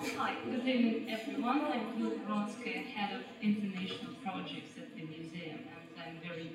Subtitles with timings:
[0.00, 1.60] Hi, good evening everyone.
[1.66, 6.50] I'm Yulia Vronskaya, Head of International Projects at the museum, and I'm very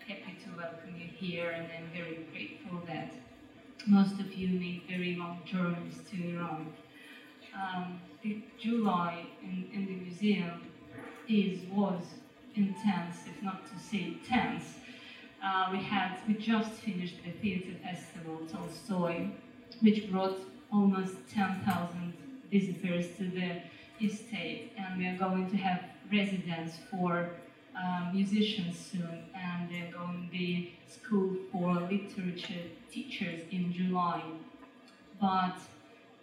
[0.00, 3.14] happy to welcome you here, and I'm very grateful that
[3.86, 6.72] most of you made very long journeys to Iran.
[7.54, 10.62] Um, the July in, in the museum
[11.28, 12.02] is was
[12.56, 14.74] intense, if not to say tense.
[15.42, 19.28] Uh, we had we just finished the theatre festival Tolstoy,
[19.80, 20.36] which brought
[20.72, 22.14] almost 10,000
[22.52, 23.50] visitors to the
[24.04, 25.80] estate, and we are going to have
[26.12, 27.30] residence for
[27.76, 34.22] uh, musicians soon, and they're going to be school for literature teachers in July.
[35.20, 35.56] But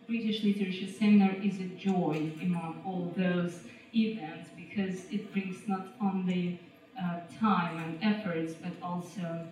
[0.08, 3.62] British Literature Seminar is a joy among all those
[3.96, 6.60] events because it brings not only
[7.02, 9.48] uh, time and efforts but also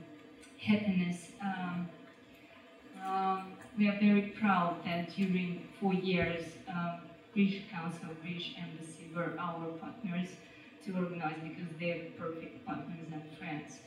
[0.60, 1.30] happiness.
[1.42, 1.88] Um,
[3.08, 7.02] um, we are very proud that during four years, um,
[7.34, 10.30] British Council, British Embassy were our partners
[10.86, 13.80] to organize because they're perfect partners and friends.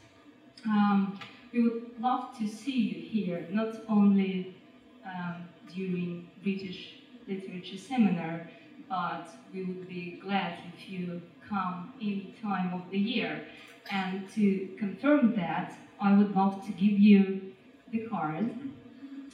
[0.65, 1.19] Um,
[1.53, 4.57] we would love to see you here, not only
[5.05, 8.49] um, during British Literature Seminar,
[8.89, 13.45] but we would be glad if you come any time of the year.
[13.91, 17.53] And to confirm that, I would love to give you
[17.91, 18.55] the card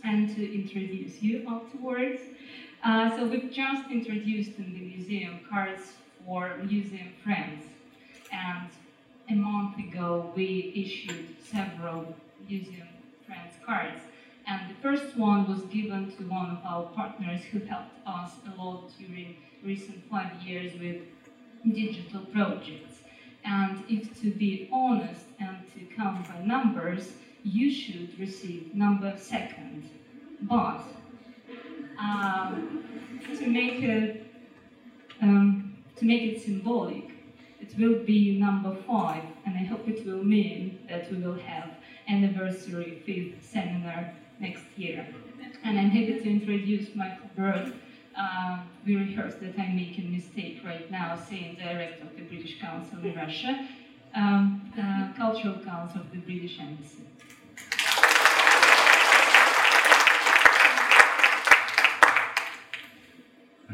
[0.06, 2.22] and to introduce you afterwards.
[2.84, 5.92] Uh, so we've just introduced in the museum cards
[6.24, 7.64] for museum friends.
[8.32, 8.68] And
[9.28, 12.14] a month ago, we issued several
[12.48, 12.88] museum
[13.26, 14.02] friends cards.
[14.46, 18.62] And the first one was given to one of our partners who helped us a
[18.62, 21.02] lot during recent five years with
[21.74, 23.00] digital projects.
[23.44, 27.08] And if to be honest and to count by numbers,
[27.46, 29.88] you should receive number second.
[30.42, 30.82] But
[31.98, 32.84] um,
[33.38, 34.26] to make it
[35.22, 37.10] um, to make it symbolic,
[37.60, 41.70] it will be number five, and I hope it will mean that we will have
[42.08, 45.06] anniversary fifth seminar next year.
[45.64, 47.72] And I'm happy to introduce Michael Bird.
[48.18, 52.60] Uh, we rehearsed that I'm making a mistake right now, saying director of the British
[52.60, 53.68] Council in Russia,
[54.14, 57.04] um, uh, Cultural Council of the British Embassy.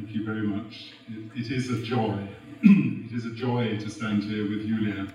[0.02, 0.94] Thank you very much.
[1.06, 2.26] it, it is a joy.
[2.64, 5.06] it is a joy to stand here with Yulia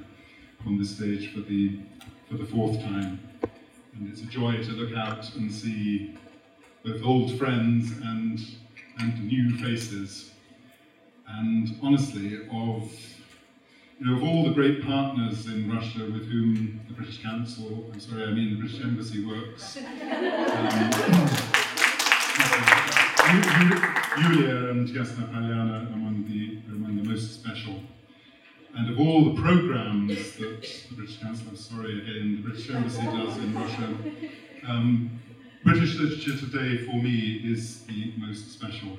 [0.65, 1.81] on the stage for the
[2.29, 3.19] for the fourth time.
[3.93, 6.15] And it's a joy to look out and see
[6.85, 8.39] both old friends and
[8.99, 10.31] and new faces.
[11.27, 12.89] And honestly, of
[13.99, 17.99] you know, of all the great partners in Russia with whom the British Council, I'm
[17.99, 19.79] sorry, I mean the British Embassy works.
[22.39, 22.73] Um,
[23.27, 27.75] Yulia and Yasnaya Polyana are among the, among the most special.
[28.73, 33.03] And of all the programs that the British Council, I'm sorry again, the British Embassy
[33.03, 33.97] does in Russia,
[34.65, 35.19] um,
[35.65, 38.97] British literature today for me is the most special.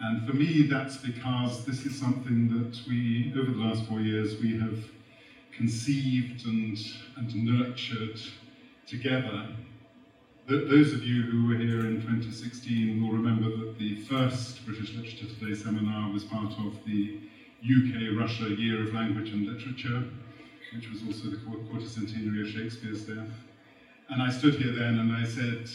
[0.00, 4.40] And for me, that's because this is something that we, over the last four years,
[4.40, 4.84] we have
[5.56, 6.78] conceived and,
[7.16, 8.20] and nurtured
[8.86, 9.48] together
[10.48, 15.26] those of you who were here in 2016 will remember that the first British Literature
[15.38, 17.20] Today seminar was part of the
[17.62, 20.04] UK-Russia Year of Language and Literature,
[20.74, 23.30] which was also the quarter centenary of Shakespeare's death.
[24.08, 25.70] And I stood here then and I said,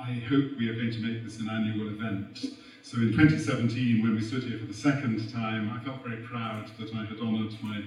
[0.00, 2.44] I hope we are going to make this an annual event.
[2.82, 6.70] So in 2017, when we stood here for the second time, I felt very proud
[6.78, 7.82] that I had honoured my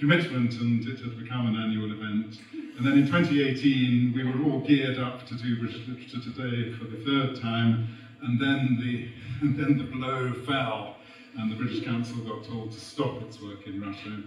[0.00, 2.38] commitment and it had become an annual event.
[2.78, 6.84] And then in 2018, we were all geared up to do British Literature Today for
[6.84, 7.86] the third time,
[8.22, 9.08] and then the,
[9.42, 10.96] and then the blow fell,
[11.36, 14.22] and the British Council got told to stop its work in Russia.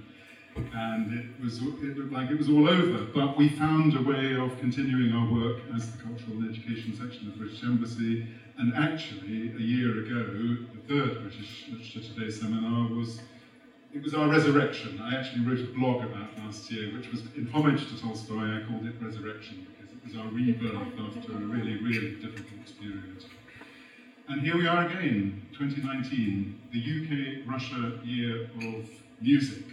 [0.55, 4.35] And it was it looked like it was all over, but we found a way
[4.35, 8.27] of continuing our work as the Cultural and Education section of the British Embassy.
[8.59, 13.19] And actually, a year ago, the third British Literature Today seminar was
[13.93, 14.99] it was our resurrection.
[15.01, 18.57] I actually wrote a blog about last year, which was in homage to Tolstoy.
[18.57, 23.23] I called it Resurrection because it was our rebirth after a really, really difficult period.
[24.27, 28.89] And here we are again, 2019, the UK Russia Year of
[29.21, 29.63] Music.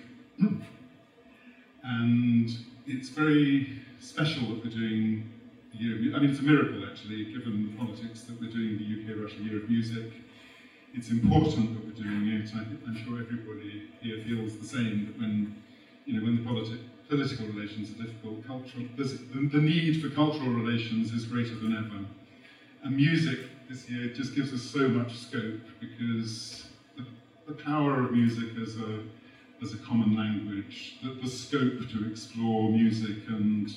[1.82, 2.50] and
[2.86, 5.30] it's very special that we're doing
[5.72, 6.16] the Year of Music.
[6.16, 9.40] I mean, it's a miracle actually, given the politics that we're doing the UK Russia
[9.42, 10.12] Year of Music
[10.94, 12.50] it's important that we're doing it.
[12.54, 15.54] I, am sure everybody here feels the same that when,
[16.04, 19.04] you know, when the politi- political relations are difficult, cultural, the,
[19.52, 22.04] the need for cultural relations is greater than ever.
[22.82, 26.64] And music this year just gives us so much scope because
[26.96, 27.04] the,
[27.46, 29.02] the power of music as a
[29.62, 33.70] as a common language, the, the scope to explore music and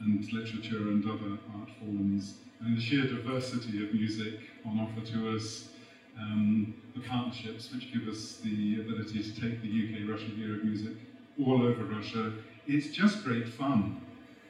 [0.00, 5.34] and literature and other art forms, and the sheer diversity of music on offer to
[5.34, 5.68] us,
[6.18, 10.94] um, the partnerships which give us the ability to take the UK-Russia Year of Music
[11.38, 12.32] all over Russia.
[12.66, 14.00] It's just great fun.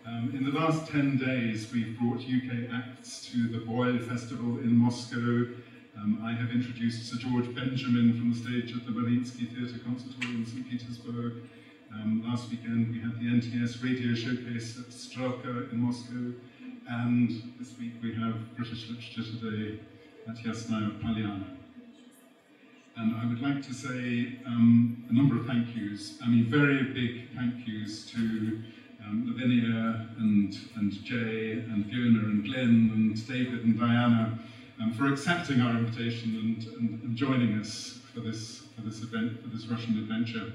[0.06, 4.76] Um, in the last 10 days, we've brought UK acts to the Boyle Festival in
[4.76, 5.48] Moscow.
[5.98, 10.42] Um, I have introduced Sir George Benjamin from the stage at the Mariinsky Theatre Conservatorium
[10.42, 10.70] in St.
[10.70, 11.48] Petersburg.
[11.92, 16.32] Um, last weekend, we had the NTS radio showcase at Strelka in Moscow.
[16.88, 19.80] And this week, we have British Literature Today
[20.28, 21.55] at Yasnaya Polyana.
[22.96, 26.18] And I would like to say um, a number of thank yous.
[26.24, 28.16] I mean, very big thank yous to
[29.04, 34.38] um, Lavinia and, and Jay and Fiona and Glyn and David and Diana
[34.80, 39.42] um, for accepting our invitation and, and, and, joining us for this, for this event,
[39.42, 40.52] for this Russian adventure.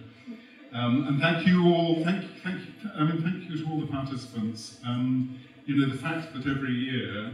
[0.73, 3.87] Um, and thank you all, thank, thank, you, I mean, thank you to all the
[3.87, 4.79] participants.
[4.85, 7.33] Um, you know, the fact that every year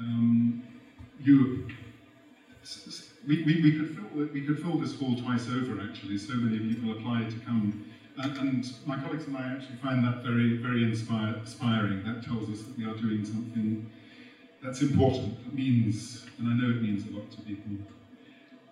[0.00, 0.64] um,
[1.20, 1.68] you
[3.28, 6.16] we, we, we, could fill, we could fill this hall twice over, actually.
[6.16, 7.84] So many people apply to come.
[8.16, 12.02] And, and my colleagues and I actually find that very, very inspire, inspiring.
[12.04, 13.88] That tells us that we are doing something
[14.62, 17.76] that's important, that means, and I know it means a lot to people.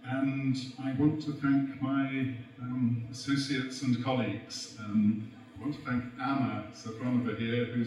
[0.04, 4.76] And I want to thank my um, associates and colleagues.
[4.80, 7.84] Um, I want to thank Anna Safronova here, who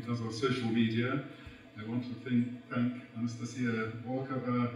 [0.00, 1.24] does our social media.
[1.78, 4.70] I want to thank, thank Anastasia Volkova,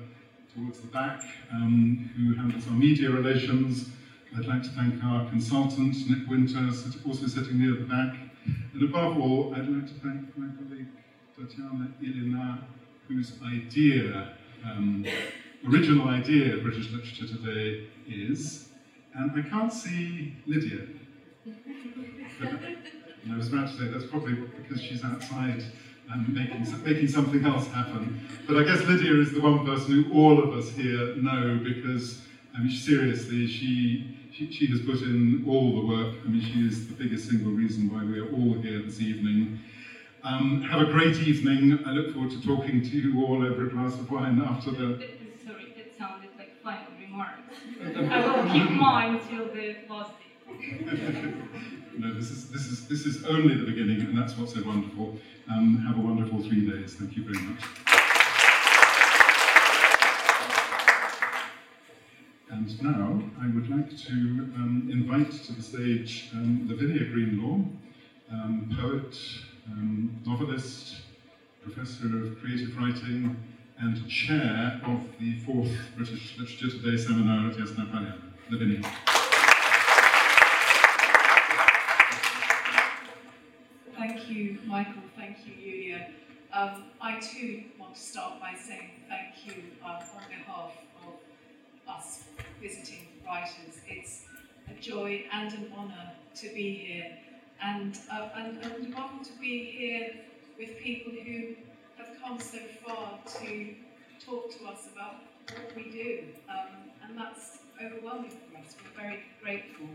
[0.56, 1.22] towards the back,
[1.52, 3.90] um, who handles our media relations.
[4.36, 6.70] I'd like to thank our consultant, Nick Winter,
[7.06, 8.16] also sitting near the back.
[8.72, 10.88] And above all, I'd like to thank my colleague,
[11.38, 12.64] Tatiana Ilina,
[13.08, 14.32] whose idea,
[14.64, 15.04] um,
[15.68, 18.68] original idea of British literature today is,
[19.14, 20.86] and I can't see Lydia.
[22.40, 25.64] and I was about to say that's probably because she's outside
[26.10, 28.20] and making, making something else happen.
[28.46, 32.20] But I guess Lydia is the one person who all of us here know because,
[32.54, 36.14] I mean, seriously, she, she, she has put in all the work.
[36.24, 39.58] I mean, she is the biggest single reason why we are all here this evening.
[40.22, 41.84] Um, have a great evening.
[41.86, 45.08] I look forward to talking to you all over a glass of wine after the...
[45.44, 47.40] Sorry, that sounded like final remarks.
[48.10, 50.12] I will keep mine till the last
[51.98, 55.16] no, this is, this, is, this is only the beginning, and that's what's so wonderful.
[55.50, 56.94] Um, have a wonderful three days.
[56.94, 57.62] Thank you very much.
[62.50, 67.64] And now I would like to um, invite to the stage um, Lavinia Greenlaw,
[68.32, 69.18] um, poet,
[69.70, 70.96] um, novelist,
[71.62, 73.36] professor of creative writing,
[73.78, 78.18] and chair of the fourth British Literature Today seminar at Yasnaya
[78.50, 79.25] Polyana.
[84.28, 84.52] Lavinia.
[84.52, 85.02] you, Michael.
[85.16, 86.08] Thank you, Julia.
[86.52, 90.72] Um, I too want to start by saying thank you uh, on behalf
[91.06, 91.14] of
[91.88, 92.24] us
[92.60, 93.80] visiting writers.
[93.88, 94.24] It's
[94.68, 97.16] a joy and an honour to be here,
[97.62, 100.10] and, uh, and, and wonderful to be here
[100.58, 101.54] with people who
[101.98, 103.74] have come so far to
[104.24, 105.16] talk to us about
[105.52, 106.18] what we do,
[106.48, 108.74] um, and that's overwhelming for us.
[108.82, 109.86] We're very grateful.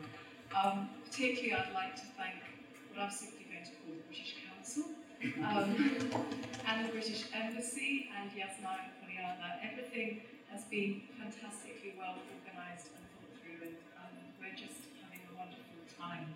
[0.55, 2.35] Um, particularly, I'd like to thank
[2.91, 4.83] what I'm simply going to call the British Council,
[5.47, 5.71] um,
[6.67, 9.63] and the British Embassy, and Yasnaya Polyana.
[9.63, 10.21] Everything
[10.51, 15.79] has been fantastically well organised and thought through, and um, we're just having a wonderful
[15.95, 16.35] time.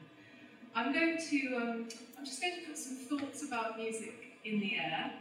[0.76, 4.78] I'm going to, um, I'm just going to put some thoughts about music in the
[4.78, 5.12] air,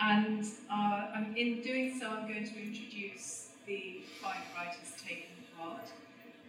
[0.00, 5.86] and uh, in doing so, I'm going to introduce the five writers taking part,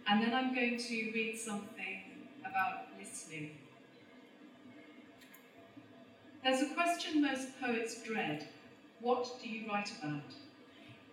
[0.08, 3.50] and then I'm going to read something about listening.
[6.46, 8.46] There's a question most poets dread.
[9.00, 10.32] What do you write about?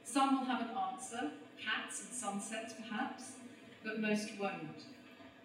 [0.03, 3.31] Some will have an answer, cats and sunsets perhaps,
[3.83, 4.83] but most won't.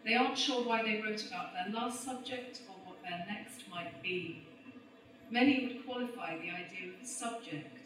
[0.05, 4.03] They aren't sure why they wrote about their last subject or what their next might
[4.03, 4.47] be.
[5.31, 7.79] Many would qualify the idea of the subject.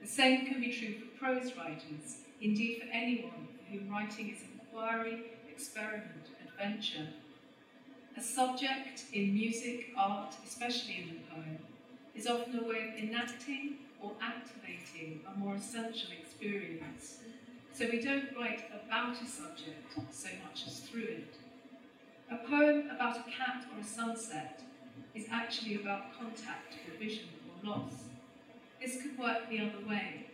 [0.00, 4.42] The same can be true for prose writers, indeed for anyone for whom writing is
[4.42, 7.06] inquiry, experiment, adventure,
[8.16, 11.58] a subject in music, art, especially in the poem,
[12.14, 17.18] is often a way of enacting or activating a more essential experience.
[17.72, 21.34] So we don't write about a subject so much as through it.
[22.30, 24.60] A poem about a cat or a sunset
[25.14, 27.92] is actually about contact or vision or loss.
[28.80, 30.26] This could work the other way.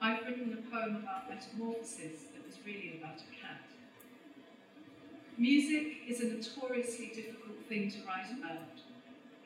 [0.00, 3.67] I've written a poem about metamorphosis that was really about a cat.
[5.38, 8.74] Music is a notoriously difficult thing to write about.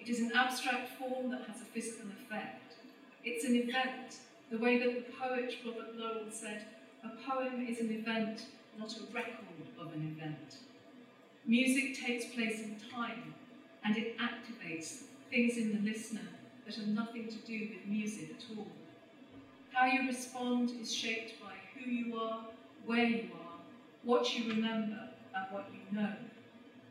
[0.00, 2.76] It is an abstract form that has a physical effect.
[3.22, 4.16] It's an event,
[4.50, 6.64] the way that the poet Robert Lowell said,
[7.04, 8.46] a poem is an event,
[8.78, 9.44] not a record
[9.78, 10.56] of an event.
[11.44, 13.34] Music takes place in time,
[13.84, 16.26] and it activates things in the listener
[16.64, 18.66] that have nothing to do with music at all.
[19.72, 22.46] How you respond is shaped by who you are,
[22.87, 23.58] where you are,
[24.04, 26.14] what you remember, and what you know,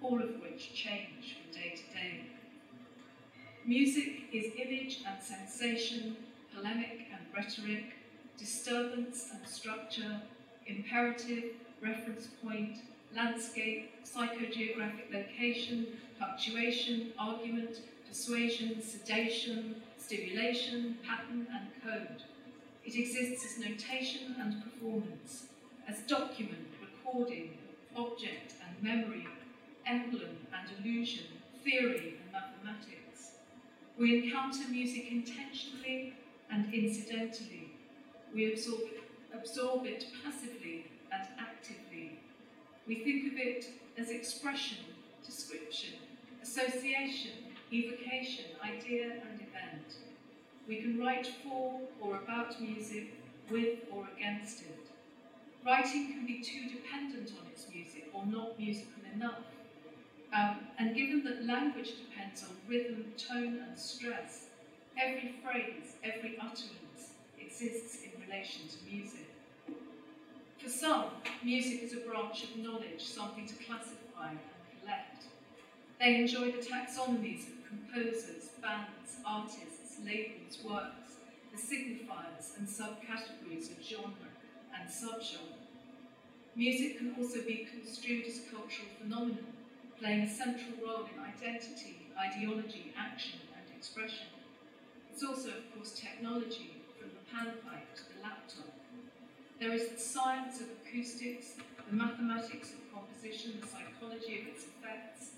[0.02, 2.22] all of which change from day to day.
[3.66, 6.16] Music is image and sensation,
[6.56, 7.94] polemic and rhetoric,
[8.38, 10.22] disturbance and structure,
[10.66, 11.44] imperative,
[11.82, 12.78] reference point,
[13.16, 15.86] landscape, psychogeographic location,
[16.20, 22.24] punctuation, argument, persuasion, sedation, stimulation, pattern and code.
[22.84, 25.46] It exists as notation and performance,
[25.88, 27.58] as document, recording,
[28.02, 29.28] object and memory,
[29.86, 31.26] emblem and illusion,
[31.64, 33.32] theory and mathematics.
[33.98, 36.14] We encounter music intentionally
[36.50, 37.72] and incidentally.
[38.34, 39.04] We absorb it,
[39.34, 42.20] absorb it passively and actively.
[42.88, 43.66] We think of it
[43.98, 44.78] as expression,
[45.26, 45.94] description,
[46.42, 47.32] association,
[47.72, 49.96] evocation, idea and event.
[50.68, 53.14] We can write for or about music,
[53.50, 54.91] with or against it.
[55.64, 59.44] Writing can be too dependent on its music or not musical enough.
[60.34, 64.46] Um, and given that language depends on rhythm, tone, and stress,
[64.98, 69.30] every phrase, every utterance exists in relation to music.
[70.58, 71.06] For some,
[71.44, 74.40] music is a branch of knowledge, something to classify and
[74.80, 75.26] collect.
[76.00, 81.18] They enjoy the taxonomies of composers, bands, artists, labels, works,
[81.52, 84.31] the signifiers and subcategories of genre
[84.74, 85.58] and subgenre.
[86.56, 89.54] Music can also be construed as a cultural phenomenon,
[89.98, 94.28] playing a central role in identity, ideology, action, and expression.
[95.14, 98.74] It's also, of course, technology, from the panpipe to the laptop.
[99.60, 101.54] There is the science of acoustics,
[101.90, 105.32] the mathematics of composition, the psychology of its effects.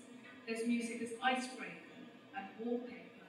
[0.46, 1.94] There's music as icebreaker
[2.36, 3.28] and wallpaper.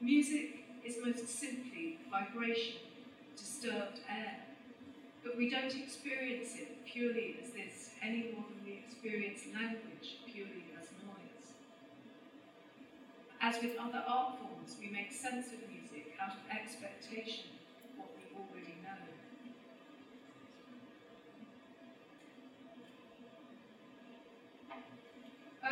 [0.00, 2.74] Music is most simply vibration,
[3.36, 4.43] disturbed air.
[5.24, 10.68] But we don't experience it purely as this any more than we experience language purely
[10.78, 11.48] as noise.
[13.40, 18.10] As with other art forms, we make sense of music out of expectation, of what
[18.20, 19.00] we already know.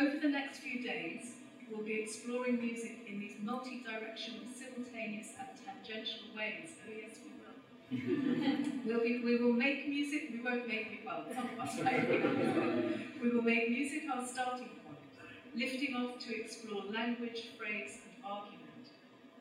[0.01, 1.33] Over the next few days,
[1.69, 6.73] we'll be exploring music in these multi-directional, simultaneous and tangential ways.
[6.87, 7.32] Oh yes, we.
[8.85, 13.21] we'll be, we will make music, we won't make it, well, some of us might
[13.21, 14.97] We will make music our starting point,
[15.55, 18.89] lifting off to explore language, phrase and argument.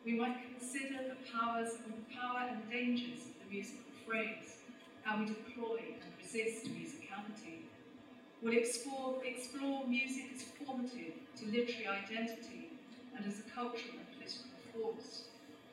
[0.05, 4.57] We might consider the powers and power and dangers of the musical phrase,
[5.05, 7.65] how we deploy and resist musicality.
[8.43, 12.73] We'll explore, explore music as formative to literary identity
[13.17, 15.23] and as a cultural and political force.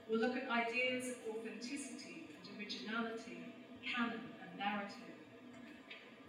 [0.07, 2.19] We'll look at ideas of authenticity
[2.60, 3.39] originality,
[3.80, 5.16] canon and narrative.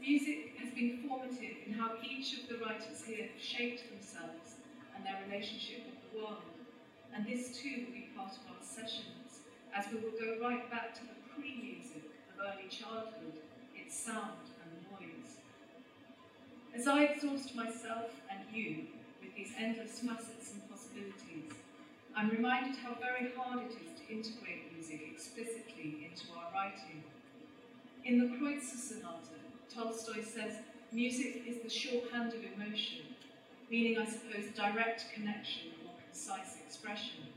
[0.00, 4.54] Music has been formative in how each of the writers here have shaped themselves
[4.94, 6.46] and their relationship with the world.
[7.12, 9.42] And this too will be part of our sessions,
[9.74, 13.42] as we will go right back to the pre-music of early childhood,
[13.74, 15.42] its sound and noise.
[16.72, 18.86] As I exhaust myself and you
[19.20, 21.50] with these endless facets and possibilities,
[22.16, 27.04] I'm reminded how very hard it is to integrate music explicitly into our writing.
[28.02, 29.36] In the Kreutzer Sonata,
[29.68, 30.54] Tolstoy says,
[30.90, 33.02] music is the shorthand of emotion,
[33.70, 37.28] meaning, I suppose, direct connection or concise expression.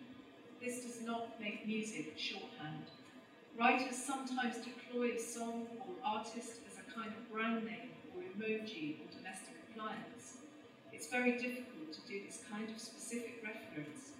[0.63, 2.87] This does not make music shorthand.
[3.59, 8.95] Writers sometimes deploy a song or artist as a kind of brand name or emoji
[9.01, 10.37] or domestic appliance.
[10.93, 14.11] It's very difficult to do this kind of specific reference.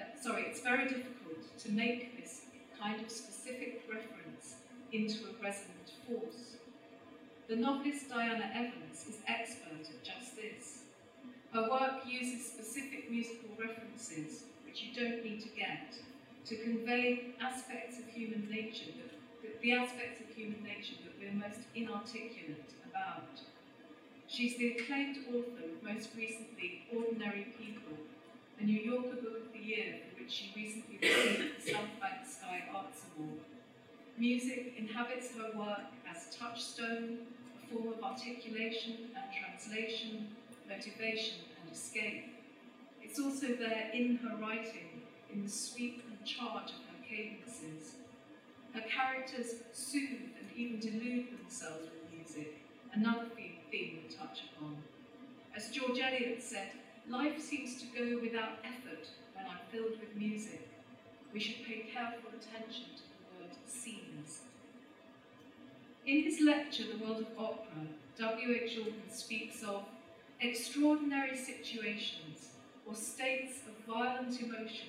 [0.00, 2.40] Uh, sorry, it's very difficult to make this
[2.82, 4.56] kind of specific reference
[4.92, 6.58] into a resonant force.
[7.48, 10.82] The novelist Diana Evans is expert at just this.
[11.52, 15.94] Her work uses specific musical references, which you don't need to get,
[16.46, 21.60] to convey aspects of human nature, that, the aspects of human nature that we're most
[21.76, 23.38] inarticulate about.
[24.26, 27.98] She's the acclaimed author of most recently Ordinary People,
[28.62, 32.24] a New Yorker Book of the Year for which she recently received the South Bank
[32.24, 33.40] Sky Arts Award.
[34.16, 37.18] Music inhabits her work as touchstone,
[37.58, 40.28] a form of articulation and translation,
[40.68, 42.34] motivation and escape.
[43.02, 45.02] It's also there in her writing,
[45.32, 47.96] in the sweep and charge of her cadences.
[48.74, 52.58] Her characters soothe and even delude themselves with music,
[52.94, 54.76] another theme we touch upon.
[55.56, 56.68] As George Eliot said,
[57.08, 60.68] life seems to go without effort when I'm filled with music.
[61.32, 64.40] We should pay careful attention to the word seems.
[66.06, 67.86] In his lecture, The World of Opera,
[68.18, 68.78] W.H.
[68.78, 69.84] Auden speaks of
[70.40, 72.50] extraordinary situations
[72.86, 74.88] or states of violent emotion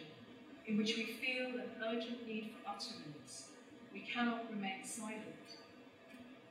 [0.66, 3.50] in which we feel an urgent need for utterance.
[3.94, 5.58] We cannot remain silent.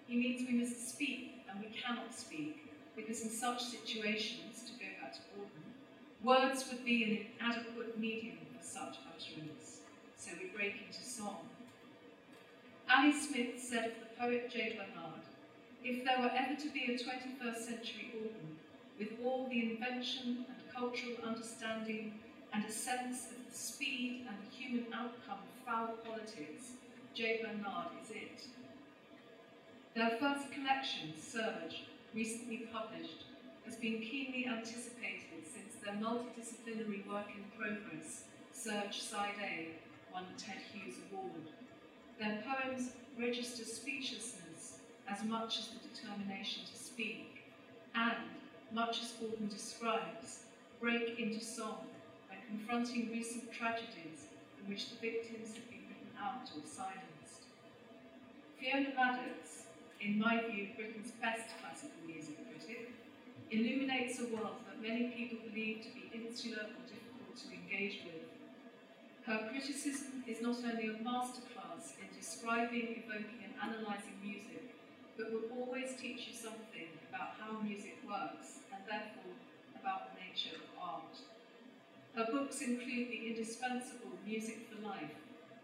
[0.07, 4.79] He means we must speak and we cannot speak, because in such situations, to
[6.25, 9.81] words would be an inadequate medium for such utterance,
[10.17, 11.39] so we break into song.
[12.95, 15.23] Ali Smith said of the poet Jay Bernard,
[15.85, 18.57] if there were ever to be a 21st century Auden,
[18.99, 22.15] with all the invention and cultural understanding
[22.53, 26.73] and a sense of the speed and human outcome of foul politics,
[27.15, 28.47] Jay Bernard is it.
[29.95, 33.25] Their first collection, Surge, recently published,
[33.65, 39.69] has been keenly anticipated since their multidisciplinary work in progress, Surge Side A,
[40.13, 41.51] won Ted Hughes Award.
[42.21, 47.43] Their poems register speechlessness as much as the determination to speak,
[47.95, 48.31] and,
[48.73, 50.45] much as Auden describes,
[50.81, 51.87] break into song
[52.29, 54.29] by confronting recent tragedies
[54.63, 57.43] in which the victims have been written out or silenced.
[58.59, 59.67] Fiona Maddocks,
[60.01, 62.39] in my view Britain's best classical music
[63.53, 68.25] illuminates a world that many people believe to be insular or difficult to engage with.
[69.29, 74.73] Her criticism is not only a masterclass in describing, evoking and analysing music,
[75.21, 79.37] but will always teach you something about how music works, and therefore
[79.77, 81.15] about the nature of art.
[82.17, 85.13] Her books include the indispensable Music for Life,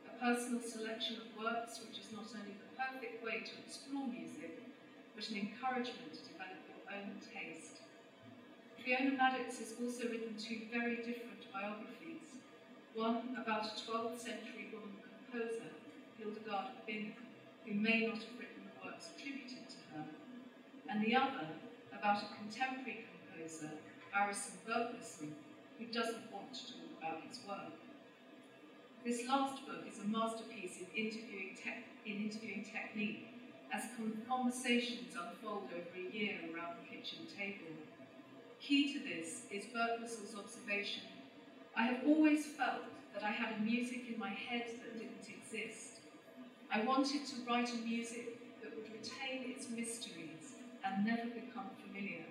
[0.05, 4.61] a personal selection of works which is not only the perfect way to explore music,
[5.16, 7.77] but an encouragement to develop your own taste.
[8.88, 12.40] Fiona Maddocks has also written two very different biographies,
[12.94, 15.68] one about a 12th century woman composer,
[16.16, 17.12] Hildegard of Bingen,
[17.66, 20.05] who may not have written the works attributed to her,
[20.88, 21.53] and the other
[21.92, 23.68] about a contemporary composer,
[24.11, 25.37] Harrison Birtwistle,
[25.77, 27.77] who doesn't want to talk about his work.
[29.05, 31.59] This last book is a masterpiece in interviewing,
[32.07, 33.29] in interviewing technique
[33.70, 33.85] as
[34.27, 37.77] conversations unfold over a year around the kitchen table.
[38.61, 41.03] Key to this is Birtwistle's observation
[41.77, 42.83] I have always felt
[43.14, 46.01] that I had a music in my head that didn't exist.
[46.73, 52.25] I wanted to write a music that would retain its mysteries and never become familiar.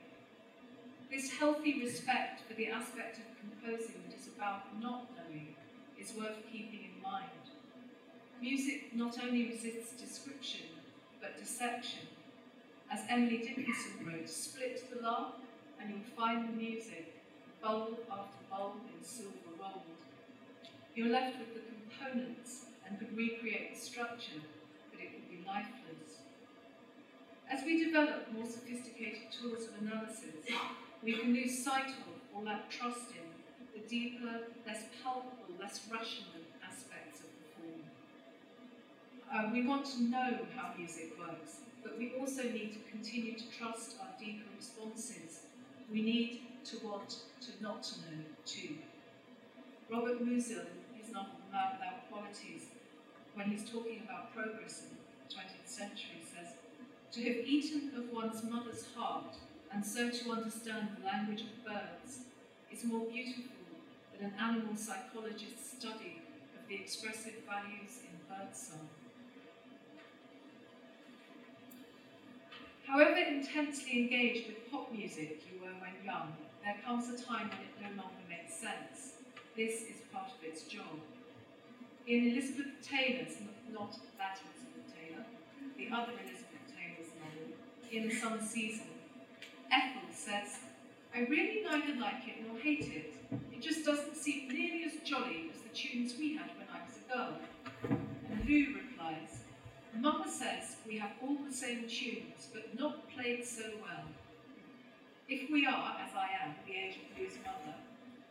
[1.10, 5.56] This healthy respect for the aspect of composing that is about not knowing
[5.98, 7.24] is worth keeping in mind.
[8.42, 10.68] Music not only resists description,
[11.22, 12.02] but deception.
[12.92, 15.36] As Emily Dickinson wrote, split the lark
[15.80, 17.14] and you'll find the music,
[17.62, 19.82] bulb after bulb in silver rolled.
[20.96, 24.42] You're left with the components and could recreate the structure,
[24.92, 26.22] but it would be lifeless.
[27.50, 30.46] As we develop more sophisticated tools of analysis,
[31.04, 33.26] we can lose sight of or lack trust in
[33.74, 37.82] the deeper, less palpable, less rational aspects of the form.
[39.32, 43.46] Uh, we want to know how music works, but we also need to continue to
[43.58, 45.47] trust our deeper responses.
[45.92, 47.10] We need to want
[47.42, 48.78] to not know too.
[49.90, 52.68] Robert Musil, in his novel Man Without Qualities,
[53.34, 56.56] when he's talking about progress in the 20th century, says,
[57.14, 59.36] To have eaten of one's mother's heart
[59.72, 62.20] and so to understand the language of birds
[62.72, 63.56] is more beautiful
[64.12, 66.22] than an animal psychologist's study
[66.58, 68.90] of the expressive values in birdsong.
[72.88, 76.32] However intensely engaged with pop music you were when young,
[76.64, 79.20] there comes a time when it no longer makes sense.
[79.58, 80.96] This is part of its job.
[82.08, 83.36] In Elizabeth Taylor's,
[83.74, 85.26] not that Elizabeth Taylor,
[85.76, 87.60] the other Elizabeth Taylor's novel,
[87.92, 88.88] In Some Season,
[89.70, 90.60] Ethel says,
[91.14, 93.14] I really neither like it nor hate it.
[93.52, 96.96] It just doesn't seem nearly as jolly as the tunes we had when I was
[97.04, 97.38] a girl.
[98.32, 99.37] And Lou replies,
[100.00, 104.06] Mama says we have all the same tunes, but not played so well.
[105.28, 107.76] If we are, as I am, the age of Lou's mother,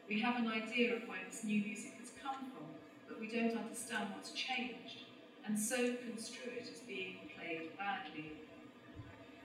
[0.09, 2.67] we have an idea of where this new music has come from,
[3.09, 5.07] but we don't understand what's changed.
[5.47, 8.33] and so construe it as being played badly.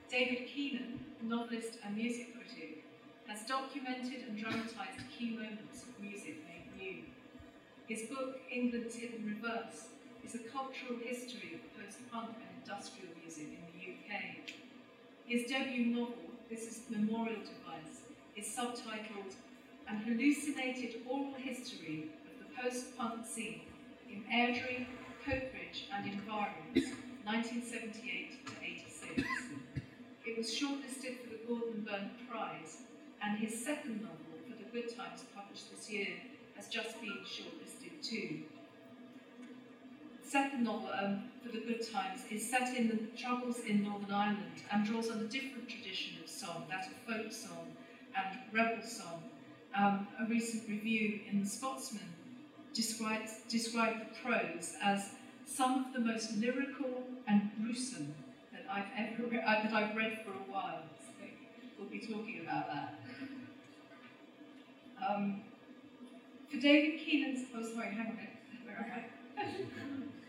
[0.09, 2.83] David Keenan, novelist and music critic,
[3.27, 7.03] has documented and dramatised key moments of music made new.
[7.87, 9.89] His book, England's Hidden Reverse,
[10.25, 14.21] is a cultural history of post-punk and industrial music in the UK.
[15.25, 18.01] His debut novel, This is Memorial Device,
[18.35, 19.33] is subtitled
[19.87, 23.61] An Hallucinated Oral History of the Post-Punk Scene
[24.09, 24.85] in Airdrie,
[25.25, 26.93] Coatbridge and Environs,
[27.25, 29.29] 1978 to 86.
[30.25, 32.83] It was shortlisted for the Gordon Burn Prize,
[33.23, 36.13] and his second novel, For the Good Times, published this year,
[36.55, 38.43] has just been shortlisted too
[40.31, 44.63] second novel, um, For the Good Times, is set in the Troubles in Northern Ireland
[44.71, 47.75] and draws on a different tradition of song, that of folk song
[48.15, 49.23] and rebel song.
[49.75, 52.07] Um, a recent review in The Scotsman
[52.73, 55.09] describes, described the prose as
[55.45, 58.13] some of the most lyrical and gruesome
[58.53, 60.83] that I've ever re- uh, that I've read for a while.
[60.97, 61.25] So
[61.77, 62.99] we'll be talking about that.
[65.05, 65.41] Um,
[66.49, 68.37] for David Keenan's, oh sorry, hang on a minute.
[68.65, 69.45] Where I?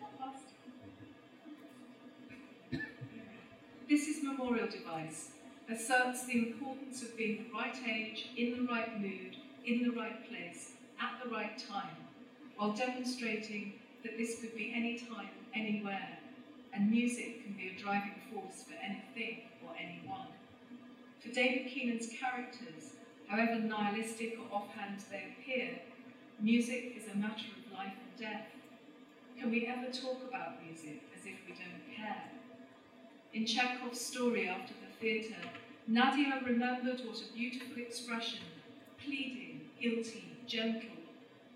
[3.89, 5.33] This is Memorial Device
[5.69, 10.29] asserts the importance of being the right age, in the right mood, in the right
[10.29, 11.97] place, at the right time,
[12.57, 16.19] while demonstrating that this could be any time, anywhere,
[16.73, 20.29] and music can be a driving force for anything or anyone.
[21.21, 22.95] For David Keenan's characters,
[23.29, 25.81] however nihilistic or offhand they appear,
[26.41, 28.47] music is a matter of life and death.
[29.43, 32.31] Can we ever talk about music as if we don't care?
[33.35, 35.49] In Chekhov's story after the theatre,
[35.89, 38.39] Nadia remembered what a beautiful expression,
[39.05, 40.95] pleading, guilty, gentle,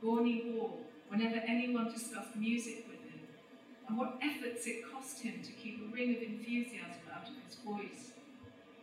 [0.02, 3.20] Gorny wore whenever anyone discussed music with him,
[3.86, 7.54] and what efforts it cost him to keep a ring of enthusiasm out of his
[7.64, 8.10] voice.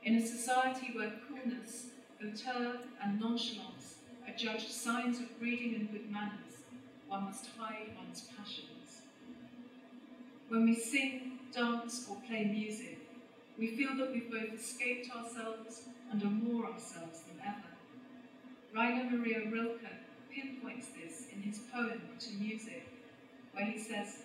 [0.05, 1.87] In a society where coolness,
[2.21, 6.63] hauteur, and nonchalance are judged signs of breeding and good manners,
[7.09, 8.72] one must hide one's passions.
[10.53, 12.99] When we sing, dance, or play music,
[13.57, 17.73] we feel that we've both escaped ourselves and are more ourselves than ever.
[18.71, 19.81] Rainer Maria Rilke
[20.31, 22.87] pinpoints this in his poem To Music,
[23.53, 24.17] where he says,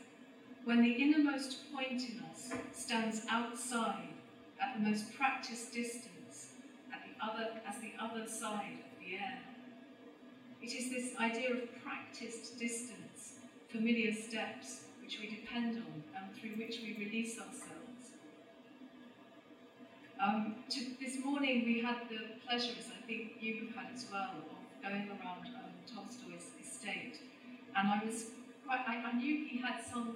[0.67, 4.11] When the innermost point in us stands outside
[4.61, 6.49] at the most practiced distance,
[6.93, 9.39] at the other, as the other side of the air.
[10.61, 13.39] It is this idea of practiced distance,
[13.71, 18.13] familiar steps, which we depend on and through which we release ourselves.
[20.21, 24.05] Um, to, this morning we had the pleasure, as I think you have had as
[24.13, 27.25] well, of going around um, Tolstoy's estate.
[27.75, 30.13] And I was quite, I, I knew he had some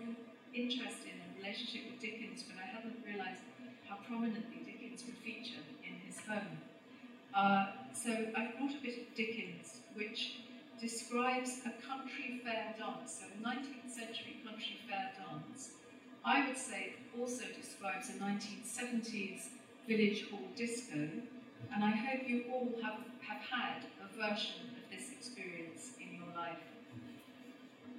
[0.53, 3.41] interest in a relationship with Dickens, but I hadn't realised
[3.89, 6.61] how prominently Dickens would feature in his home.
[7.33, 10.52] Uh, so I brought a bit of Dickens, which
[10.83, 15.71] describes a country fair dance, a 19th century country fair dance.
[16.25, 19.47] I would say also describes a 1970s
[19.87, 21.09] village hall disco,
[21.73, 26.35] and I hope you all have, have had a version of this experience in your
[26.37, 26.59] life.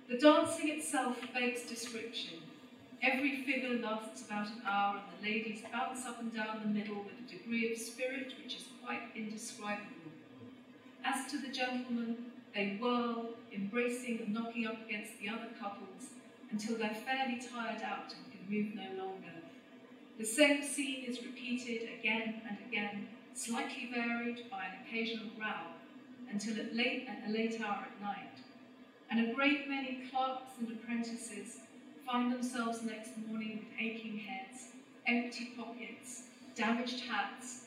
[0.10, 2.40] The dancing itself begs description.
[3.02, 6.98] Every figure lasts about an hour, and the ladies bounce up and down the middle
[6.98, 10.12] with a degree of spirit which is quite indescribable.
[11.06, 16.10] As to the gentlemen, they whirl, embracing and knocking up against the other couples
[16.52, 19.34] until they're fairly tired out and can move no longer.
[20.20, 25.74] The same scene is repeated again and again, slightly varied by an occasional row,
[26.30, 28.38] until at, late, at a late hour at night.
[29.10, 31.58] And a great many clerks and apprentices
[32.06, 34.68] find themselves next morning with aching heads,
[35.08, 36.24] empty pockets,
[36.56, 37.66] damaged hats,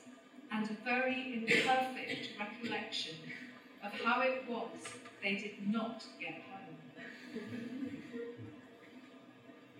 [0.53, 3.16] and a very imperfect recollection
[3.85, 4.69] of how it was
[5.23, 6.77] they did not get home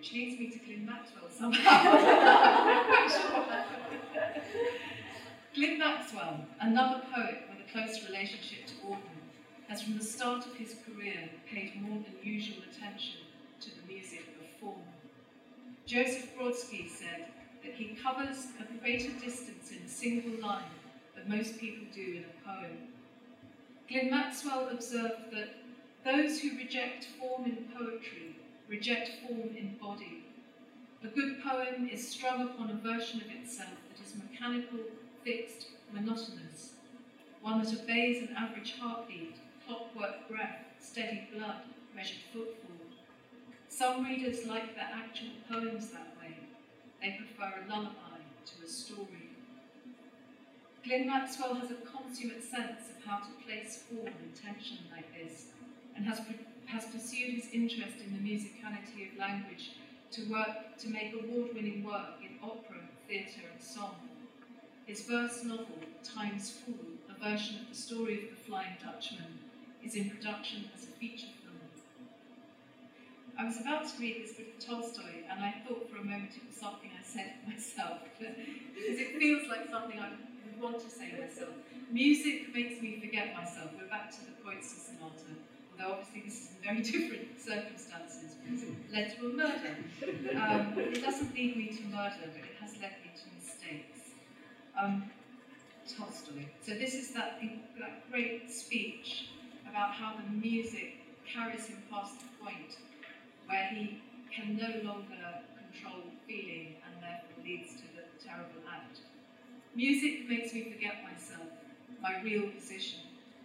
[0.07, 1.97] which leads me to Glyn Maxwell somehow.
[5.55, 9.01] Glyn Maxwell, another poet with a close relationship to Auden,
[9.69, 13.21] has from the start of his career paid more than usual attention
[13.61, 14.83] to the music of form.
[15.87, 17.27] Joseph Brodsky said
[17.65, 20.63] that he covers a greater distance in a single line
[21.17, 22.77] than most people do in a poem.
[23.89, 25.55] Glyn Maxwell observed that
[26.05, 28.37] those who reject form in poetry
[28.69, 30.25] reject form in body.
[31.05, 34.81] A good poem is strung upon a version of itself that is mechanical,
[35.23, 36.73] fixed, monotonous,
[37.43, 41.63] one that obeys an average heartbeat, clockwork breath, steady blood,
[41.95, 42.77] measured footfall.
[43.69, 46.37] Some readers like their actual poems that way.
[47.01, 49.26] They prefer a lullaby to a story.
[50.87, 55.47] Glyn Maxwell has a consummate sense of how to place form and tension like this,
[55.97, 56.21] and has,
[56.67, 59.73] has pursued his interest in the musicality of language
[60.13, 63.97] to work to make award-winning work in opera, theatre, and song.
[64.87, 69.41] His verse novel, Time's Fool, a version of the story of the Flying Dutchman,
[69.83, 71.59] is in production as a feature film.
[73.37, 76.31] I was about to read this book of Tolstoy, and I thought for a moment
[76.37, 80.91] it was something I said myself, because it feels like something I would want to
[80.91, 81.55] say myself.
[81.91, 83.71] Music makes me forget myself.
[83.79, 85.37] We're back to the Kreutzer Sonata,
[85.73, 89.77] although obviously this is in very different circumstances it led to a murder.
[90.41, 94.15] Um, it doesn't lead me to murder, but it has led me to mistakes
[94.79, 95.11] um,
[95.87, 96.47] Tolstoy.
[96.63, 97.41] So this is that,
[97.79, 99.31] that great speech
[99.69, 100.95] about how the music
[101.27, 102.77] carries him past the point
[103.47, 104.01] where he
[104.33, 108.66] can no longer control feeling and therefore leads to the terrible.
[109.77, 111.49] Music makes me forget myself,
[112.01, 113.01] my real position.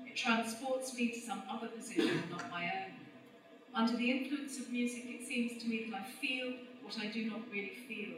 [0.07, 2.93] It transports me to some other position, not my own.
[3.75, 7.29] Under the influence of music, it seems to me that I feel what I do
[7.29, 8.13] not really feel.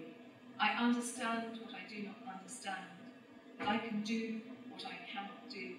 [0.60, 2.86] I understand what I do not understand
[3.58, 5.73] that I can do what I cannot do.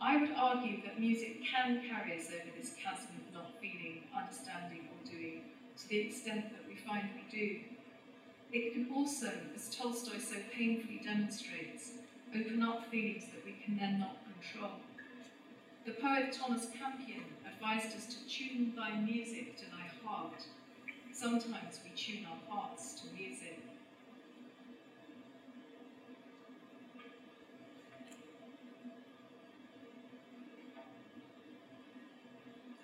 [0.00, 4.86] I would argue that music can carry us over this chasm of not feeling, understanding,
[4.86, 5.40] or doing
[5.78, 7.73] to the extent that we find we do.
[8.54, 11.90] It can also, as Tolstoy so painfully demonstrates,
[12.30, 14.70] open up feelings that we can then not control.
[15.84, 20.40] The poet Thomas Campion advised us to tune thy music to thy heart.
[21.12, 23.58] Sometimes we tune our hearts to music.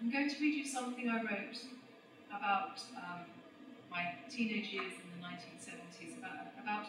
[0.01, 1.59] I'm going to read you something I wrote
[2.29, 3.21] about um,
[3.89, 4.95] my teenage years
[5.31, 6.87] 1970s, about, about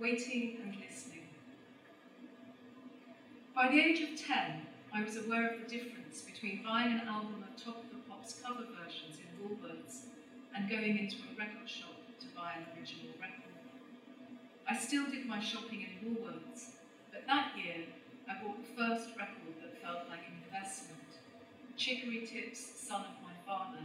[0.00, 1.28] waiting and listening.
[3.54, 7.44] By the age of 10, I was aware of the difference between buying an album
[7.44, 10.08] of Top of the Pops cover versions in Woolworths
[10.56, 13.52] and going into a record shop to buy an original record.
[14.68, 16.76] I still did my shopping in Woolworths,
[17.12, 17.84] but that year
[18.28, 21.00] I bought the first record that felt like an investment.
[21.76, 23.80] Chicory Tips, Son of My Father.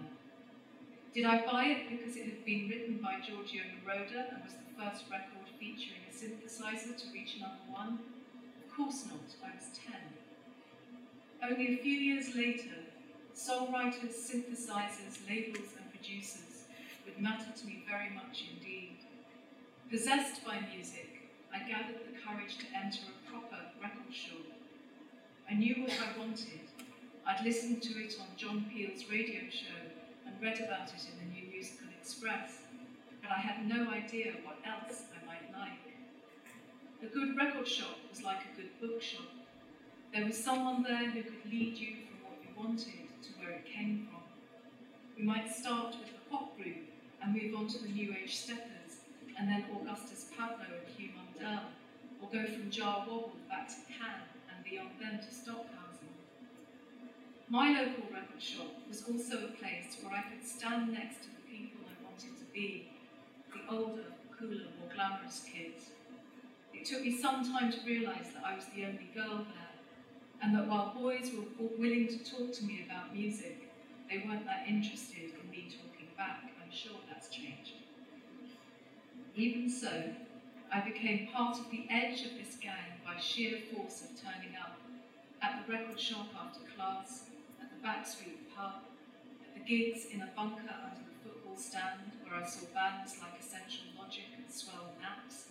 [1.17, 4.69] Did I buy it because it had been written by Giorgio Moroder and was the
[4.77, 7.97] first record featuring a synthesizer to reach number one?
[8.61, 9.97] Of course not, I was 10.
[11.41, 12.85] Only a few years later,
[13.33, 16.69] songwriters, synthesizers, labels, and producers
[17.03, 18.97] would matter to me very much indeed.
[19.89, 24.45] Possessed by music, I gathered the courage to enter a proper record shop.
[25.49, 26.61] I knew what I wanted
[27.27, 29.86] I'd listened to it on John Peel's radio show
[30.41, 32.59] read about it in the New Musical Express,
[33.21, 35.81] but I had no idea what else I might like.
[37.01, 39.25] A good record shop was like a good bookshop.
[40.13, 43.65] There was someone there who could lead you from what you wanted to where it
[43.65, 44.21] came from.
[45.17, 46.85] We might start with the pop group
[47.23, 49.01] and move on to the New Age Steppers,
[49.39, 51.61] and then Augustus Pablo and Hugh Mundell,
[52.21, 54.21] or go from Jah Wobble back to Can
[54.53, 55.86] and beyond them to Stockhausen.
[57.49, 61.47] My local record shop was also a place where I could stand next to the
[61.49, 62.89] people I wanted to be,
[63.53, 64.03] the older,
[64.37, 65.91] cooler, more glamorous kids.
[66.73, 69.73] It took me some time to realise that I was the only girl there,
[70.41, 73.71] and that while boys were willing to talk to me about music,
[74.09, 76.51] they weren't that interested in me talking back.
[76.61, 77.75] I'm sure that's changed.
[79.37, 80.03] Even so,
[80.73, 84.77] I became part of the edge of this gang by sheer force of turning up
[85.41, 87.26] at the record shop after class,
[87.83, 88.81] Backstreet pub,
[89.45, 93.39] at the gigs in a bunker under the football stand where I saw bands like
[93.39, 95.49] Essential Logic and Swell Maps.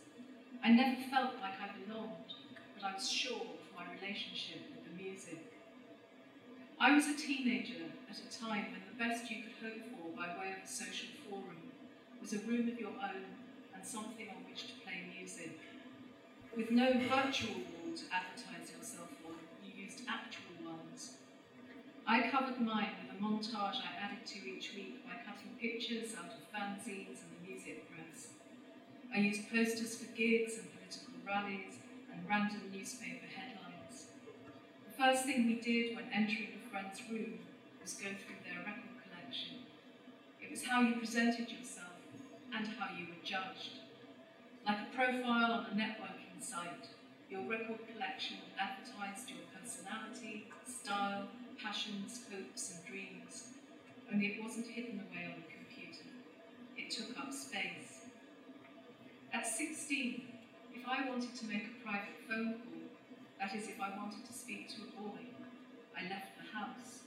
[0.62, 2.34] I never felt like I belonged,
[2.74, 5.52] but I was sure of my relationship with the music.
[6.78, 10.28] I was a teenager at a time when the best you could hope for by
[10.38, 11.72] way of a social forum
[12.20, 13.24] was a room of your own
[13.74, 15.58] and something on which to play music.
[16.56, 18.75] With no virtual wall to advertise
[22.08, 26.30] I covered mine with a montage I added to each week by cutting pictures out
[26.30, 28.28] of fanzines and the music press.
[29.12, 34.06] I used posters for gigs and political rallies and random newspaper headlines.
[34.86, 37.40] The first thing we did when entering a friend's room
[37.82, 39.66] was go through their record collection.
[40.40, 41.98] It was how you presented yourself
[42.54, 43.82] and how you were judged.
[44.64, 46.86] Like a profile on a networking site,
[47.28, 51.26] your record collection advertised your personality, style,
[51.62, 53.48] passions, hopes, and dreams.
[54.12, 56.06] only it wasn't hidden away on the computer.
[56.76, 58.06] It took up space.
[59.32, 60.22] At 16,
[60.74, 62.76] if I wanted to make a private phone call,
[63.40, 65.20] that is, if I wanted to speak to a boy,
[65.96, 67.00] I left the house.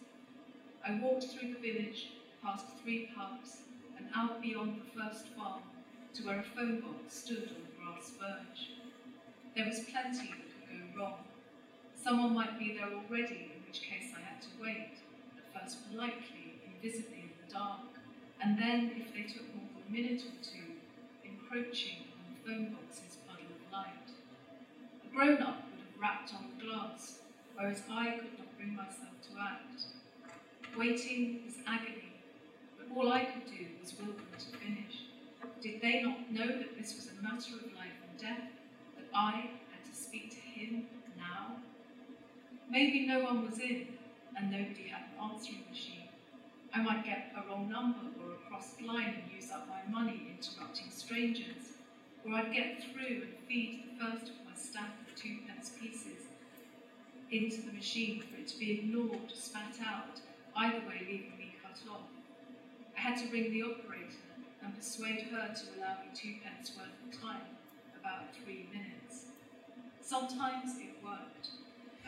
[0.85, 2.11] I walked through the village,
[2.43, 3.57] past three pubs,
[3.97, 5.61] and out beyond the first farm
[6.13, 8.71] to where a phone box stood on the grass verge.
[9.55, 11.19] There was plenty that could go wrong.
[11.95, 14.97] Someone might be there already, which case I had to wait,
[15.37, 18.01] at first politely, invisibly in the dark,
[18.41, 20.81] and then, if they took more than a minute or two,
[21.21, 24.09] encroaching on the phone box's puddle of light.
[25.05, 27.19] A grown-up would have rapped on the glass,
[27.53, 29.85] whereas I could not bring myself to act.
[30.75, 32.17] Waiting was agony,
[32.73, 35.13] but all I could do was will them to finish.
[35.61, 38.49] Did they not know that this was a matter of life and death,
[38.97, 41.57] that I had to speak to him now?
[42.69, 43.87] Maybe no one was in,
[44.37, 46.09] and nobody had an answering machine.
[46.71, 50.37] I might get a wrong number or a crossed line and use up my money
[50.37, 51.79] interrupting strangers,
[52.23, 56.29] or I'd get through and feed the first of my stack of twopence pieces
[57.31, 60.19] into the machine for it to be ignored, spat out,
[60.55, 62.07] either way leaving me cut off.
[62.97, 64.29] I had to ring the operator
[64.63, 67.57] and persuade her to allow me twopence worth of time,
[67.99, 69.25] about three minutes.
[70.01, 71.49] Sometimes it worked.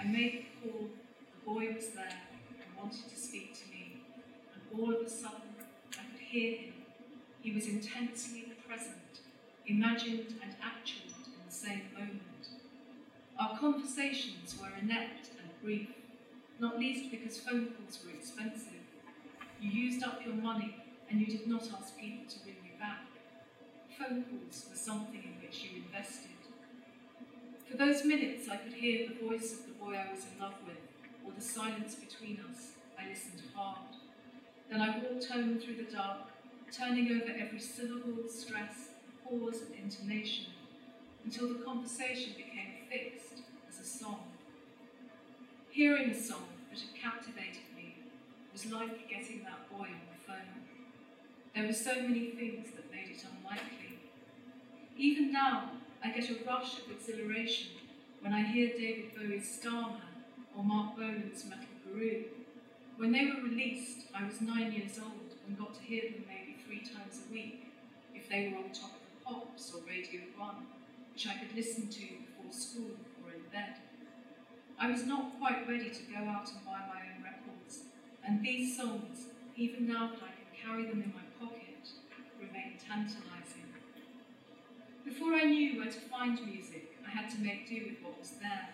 [0.01, 4.01] I made the call, the boy was there and wanted to speak to me,
[4.51, 5.53] and all of a sudden
[5.93, 6.73] I could hear him.
[7.41, 9.21] He was intensely present,
[9.67, 12.49] imagined and actual in the same moment.
[13.39, 15.89] Our conversations were inept and brief,
[16.59, 18.81] not least because phone calls were expensive.
[19.59, 20.77] You used up your money
[21.11, 23.05] and you did not ask people to ring you back.
[23.99, 26.30] Phone calls were something in which you invested.
[27.71, 30.55] For those minutes, I could hear the voice of the boy I was in love
[30.67, 30.75] with,
[31.25, 32.71] or the silence between us.
[32.99, 33.95] I listened hard.
[34.69, 36.17] Then I walked home through the dark,
[36.69, 38.89] turning over every syllable, stress,
[39.23, 40.47] pause, and intonation,
[41.23, 44.19] until the conversation became fixed as a song.
[45.69, 47.95] Hearing a song that had captivated me
[48.51, 50.67] was like getting that boy on the phone.
[51.55, 53.99] There were so many things that made it unlikely.
[54.97, 55.71] Even now,
[56.03, 57.69] I get a rush of exhilaration
[58.21, 60.01] when I hear David Bowie's Starman
[60.57, 62.23] or Marc Bolan's Metal Guru.
[62.97, 66.57] When they were released, I was nine years old and got to hear them maybe
[66.65, 67.71] three times a week
[68.15, 70.55] if they were on top of the pops or Radio 1,
[71.13, 73.77] which I could listen to before school or in bed.
[74.79, 77.83] I was not quite ready to go out and buy my own records,
[78.25, 81.93] and these songs, even now that I can carry them in my pocket,
[82.39, 83.40] remain tantalizing.
[85.11, 88.31] Before I knew where to find music, I had to make do with what was
[88.41, 88.69] there.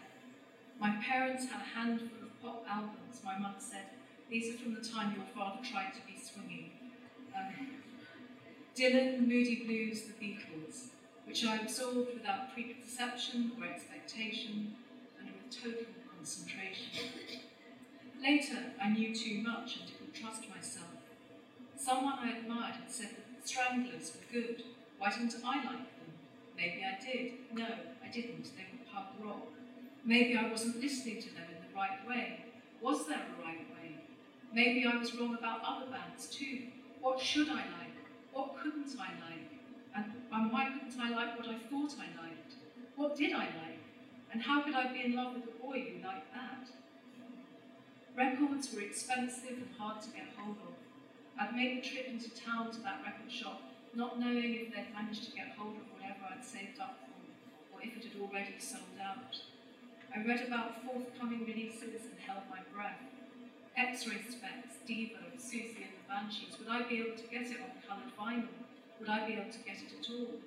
[0.79, 3.21] My parents had a handful of pop albums.
[3.25, 3.85] My mother said,
[4.29, 6.69] These are from the time your father tried to be swinging.
[7.35, 7.81] Um,
[8.75, 10.89] Dylan, Moody Blues, The Beatles,
[11.25, 14.75] which I absorbed without preconception or expectation
[15.19, 17.09] and with total concentration.
[18.21, 21.01] Later, I knew too much and didn't trust myself.
[21.75, 24.61] Someone I admired had said that Stranglers were good.
[24.99, 25.96] Why didn't I like them?
[26.57, 27.33] Maybe I did.
[27.53, 27.67] No,
[28.03, 28.45] I didn't.
[28.57, 29.47] They were punk rock.
[30.03, 32.45] Maybe I wasn't listening to them in the right way.
[32.81, 33.97] Was there a right way?
[34.51, 36.63] Maybe I was wrong about other bands too.
[36.99, 37.95] What should I like?
[38.33, 39.51] What couldn't I like?
[39.95, 42.53] And, and why couldn't I like what I thought I liked?
[42.95, 43.83] What did I like?
[44.31, 46.67] And how could I be in love with a boy who liked that?
[48.17, 50.73] Records were expensive and hard to get hold of.
[51.39, 53.61] I'd made the trip into town to that record shop,
[53.93, 57.83] not knowing if they'd managed to get hold of whatever I'd saved up for, or
[57.83, 59.35] if it had already sold out.
[60.15, 63.03] I read about forthcoming releases and held my breath.
[63.75, 66.57] X-Ray Spex, Devo, Siouxsie and the Banshees.
[66.57, 68.47] Would I be able to get it on coloured vinyl?
[68.99, 70.39] Would I be able to get it at all?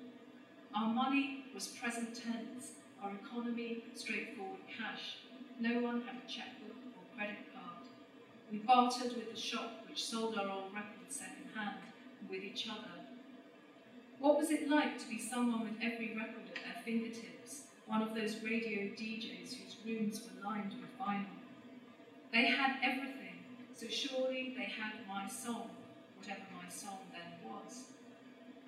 [0.74, 5.20] Our money was present tense, our economy straightforward cash.
[5.60, 7.84] No one had a checkbook or credit card.
[8.50, 11.84] We bartered with the shop which sold our old records second hand
[12.20, 12.99] and with each other.
[14.20, 18.14] What was it like to be someone with every record at their fingertips, one of
[18.14, 21.24] those radio DJs whose rooms were lined with vinyl?
[22.30, 23.38] They had everything,
[23.74, 25.70] so surely they had my song,
[26.18, 27.84] whatever my song then was.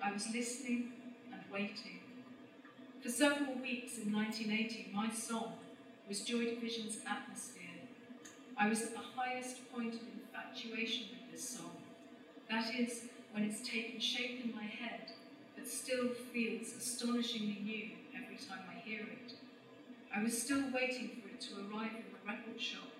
[0.03, 0.91] I was listening
[1.31, 1.99] and waiting.
[3.03, 5.53] For several weeks in 1980, my song
[6.09, 7.61] was Joy Division's Atmosphere.
[8.57, 11.77] I was at the highest point of infatuation with this song.
[12.49, 15.02] That is, when it's taken shape in my head,
[15.63, 17.91] but still feels astonishingly new
[18.21, 19.33] every time I hear it.
[20.13, 22.91] I was still waiting for it to arrive in the record shop,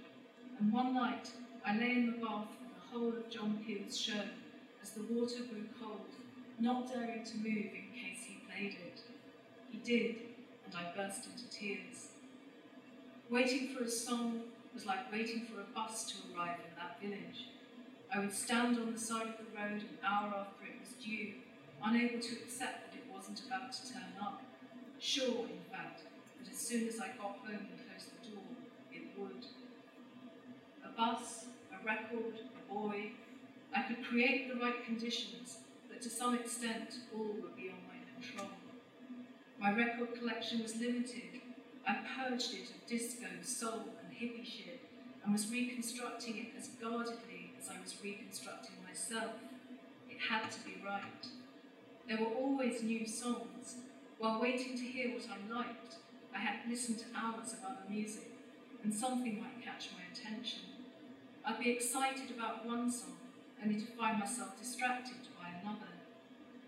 [0.57, 1.29] and one night
[1.65, 4.21] I lay in the bath with the whole of John Peel's show
[4.81, 6.07] as the water grew cold,
[6.57, 9.01] not daring to move in case he played it.
[9.69, 10.15] He did,
[10.65, 12.11] and I burst into tears.
[13.29, 14.39] Waiting for a song
[14.73, 17.49] was like waiting for a bus to arrive in that village.
[18.13, 21.33] I would stand on the side of the road an hour after it was due,
[21.83, 24.41] unable to accept that it wasn't about to turn up.
[24.99, 26.01] Sure, in fact,
[26.39, 28.43] that as soon as I got home and closed the door,
[28.91, 29.45] it would.
[30.85, 33.11] A bus, a record, a boy,
[33.75, 35.57] I could create the right conditions,
[35.89, 38.51] but to some extent all were beyond my control.
[39.59, 41.41] My record collection was limited.
[41.87, 44.81] I purged it of disco, soul, and hippie shit,
[45.23, 49.33] and was reconstructing it as guardedly as I was reconstructing myself.
[50.09, 51.25] It had to be right.
[52.07, 53.75] There were always new songs.
[54.17, 55.95] While waiting to hear what I liked,
[56.35, 58.31] I had listened to hours of other music,
[58.83, 60.61] and something might catch my attention.
[61.45, 63.17] I'd be excited about one song,
[63.61, 65.91] only to find myself distracted by another.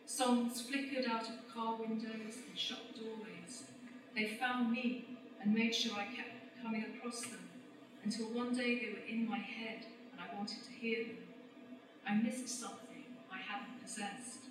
[0.05, 3.63] Songs flickered out of car windows and shop doorways.
[4.15, 5.05] They found me
[5.41, 7.49] and made sure I kept coming across them
[8.03, 11.17] until one day they were in my head and I wanted to hear them.
[12.07, 14.44] I missed something I hadn't possessed.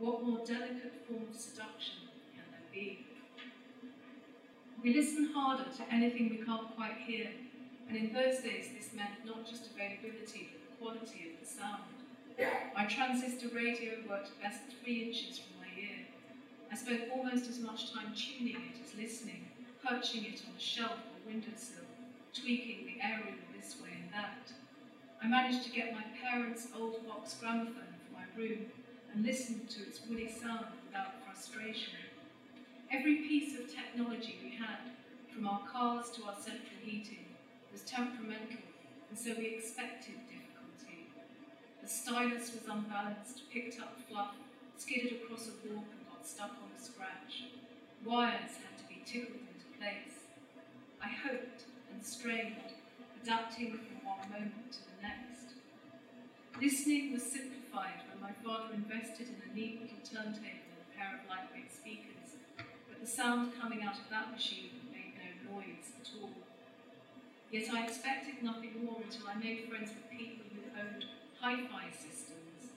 [0.00, 3.04] What more delicate form of seduction can there be?
[4.82, 7.28] We listen harder to anything we can't quite hear,
[7.86, 11.84] and in those days this meant not just availability but the quality of the sound.
[12.74, 16.08] My transistor radio worked best three inches from my ear.
[16.72, 19.50] I spent almost as much time tuning it as listening,
[19.84, 21.84] perching it on a shelf or windowsill,
[22.32, 24.50] tweaking the aerial this way and that.
[25.22, 28.72] I managed to get my parents' old box gramophone for my room
[29.14, 31.94] and listened to its woolly sound without frustration.
[32.90, 34.94] Every piece of technology we had,
[35.32, 37.26] from our cars to our central heating,
[37.72, 38.62] was temperamental,
[39.08, 41.10] and so we expected difficulty.
[41.82, 44.34] The stylus was unbalanced, picked up fluff,
[44.76, 47.50] skidded across a walk and got stuck on a scratch.
[48.04, 50.26] Wires had to be tickled into place.
[51.02, 52.56] I hoped and strained,
[53.22, 55.54] adapting from one moment to the next.
[56.60, 57.22] Listening was
[57.70, 61.72] simplified when my father invested in a neat little turntable and a pair of lightweight
[61.72, 66.30] speakers, but the sound coming out of that machine made no noise at all.
[67.50, 71.04] Yet I expected nothing more until I made friends with people who owned
[71.40, 72.74] hi-fi systems.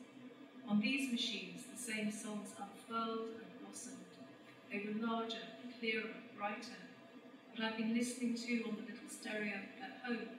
[0.67, 3.97] On these machines, the same songs unfurled and blossomed.
[4.71, 5.45] They were larger,
[5.79, 6.81] clearer, brighter.
[7.55, 10.29] What I'd been listening to on the little stereo at home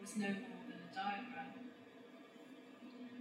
[0.00, 1.41] was no more than a diagram.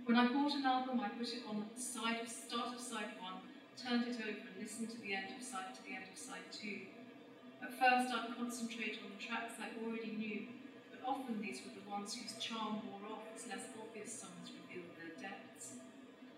[0.06, 3.14] When I bought an album, I put it on the side of start of side
[3.22, 3.46] one,
[3.78, 6.50] turned it over, and listened to the end of side to the end of side
[6.50, 6.90] two.
[7.62, 10.58] At first, I'd concentrate on the tracks I already knew,
[10.90, 14.90] but often these were the ones whose charm wore off as less obvious songs revealed
[14.98, 15.78] their depths.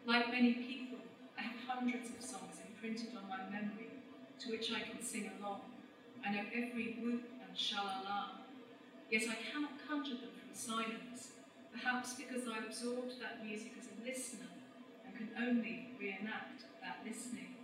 [0.06, 1.00] Like many people,
[1.40, 3.96] I have hundreds of songs imprinted on my memory,
[4.44, 5.72] to which I can sing along.
[6.20, 8.44] I know every whoop and shalala,
[9.10, 11.32] yet I cannot conjure them from silence,
[11.74, 14.48] perhaps because I absorbed that music as a listener
[15.06, 17.56] and can only reenact that listening.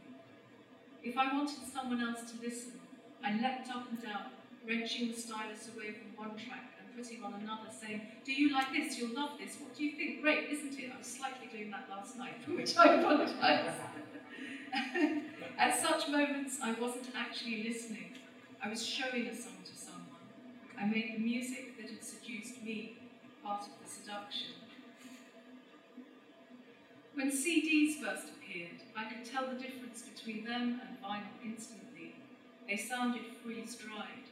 [1.04, 2.80] If I wanted someone else to listen,
[3.24, 4.32] I leapt up and down,
[4.68, 8.74] wrenching the stylus away from one track and putting on another, saying, Do you like
[8.74, 8.98] this?
[8.98, 9.58] You'll love this.
[9.60, 10.22] What do you think?
[10.22, 10.92] Great, isn't it?
[10.94, 13.74] I was slightly doing that last night, for which I apologise.
[15.58, 18.14] At such moments, I wasn't actually listening.
[18.64, 20.06] I was showing a song to someone.
[20.80, 22.99] I made the music that had seduced me
[23.44, 24.54] part of the seduction.
[27.14, 32.16] When CDs first appeared, I could tell the difference between them and vinyl instantly.
[32.68, 34.30] They sounded freeze-dried,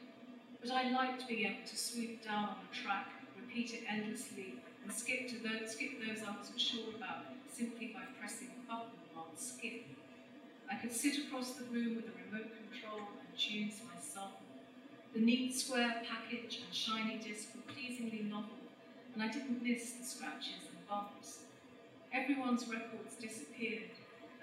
[0.61, 4.93] but I liked being able to swoop down on a track, repeat it endlessly, and
[4.93, 9.35] skip to those, skip those I wasn't sure about simply by pressing a button on
[9.35, 9.83] skip.
[10.71, 14.33] I could sit across the room with a remote control and choose my song.
[15.13, 18.56] The neat square package and shiny disc were pleasingly novel,
[19.17, 21.39] and I didn't miss the scratches and bumps.
[22.13, 23.89] Everyone's records disappeared,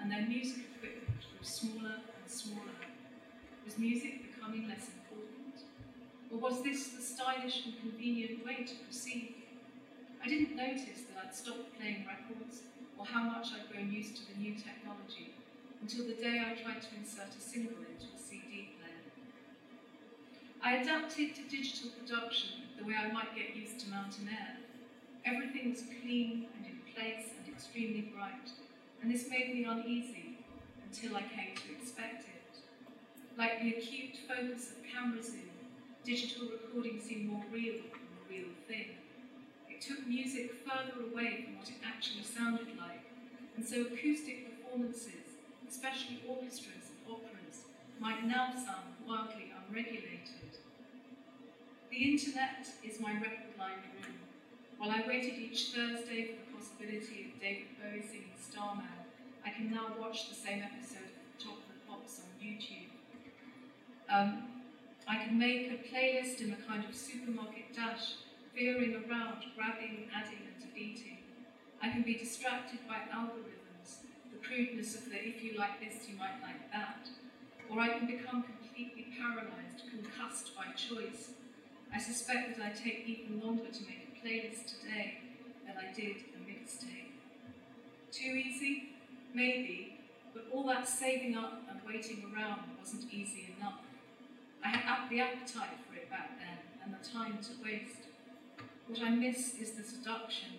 [0.01, 2.83] and their music equipment grew smaller and smaller.
[3.65, 5.63] Was music becoming less important?
[6.33, 9.37] Or was this the stylish and convenient way to proceed?
[10.21, 12.63] I didn't notice that I'd stopped playing records
[12.99, 15.35] or how much I'd grown used to the new technology
[15.81, 19.07] until the day I tried to insert a single into a CD player.
[20.61, 24.54] I adapted to digital production the way I might get used to mountain air.
[25.25, 28.51] Everything was clean and in place and extremely bright,
[29.01, 30.39] and this made me uneasy
[30.85, 32.59] until I came to expect it.
[33.39, 35.49] Like the acute focus of camera zoom,
[36.05, 39.01] digital recording seemed more real than the real thing.
[39.71, 43.09] It took music further away from what it actually sounded like,
[43.57, 47.65] and so acoustic performances, especially orchestras and operas,
[47.99, 50.61] might now sound wildly unregulated.
[51.91, 54.24] The internet is my record-lined room.
[54.85, 59.09] While I waited each Thursday for the possibility of David Bowie singing Starman,
[59.41, 62.93] I can now watch the same episode of Top of the Pops on YouTube.
[64.13, 64.61] Um,
[65.09, 68.21] I can make a playlist in a kind of supermarket dash
[68.55, 71.25] veering around, grabbing, adding, and deleting.
[71.81, 74.05] I can be distracted by algorithms,
[74.37, 77.09] the crudeness of the if you like this, you might like that.
[77.71, 81.31] Or I can become completely paralyzed, concussed by choice.
[81.91, 85.19] I suspect that I take even longer to make playlist today
[85.67, 87.13] than I did a mixtape.
[88.11, 88.95] Too easy?
[89.35, 90.01] Maybe,
[90.33, 93.81] but all that saving up and waiting around wasn't easy enough.
[94.65, 98.09] I had the appetite for it back then and the time to waste.
[98.89, 100.57] What I miss is the seduction,